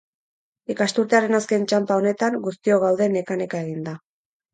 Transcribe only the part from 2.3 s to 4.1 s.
guztiok gaude neka-neka eginda.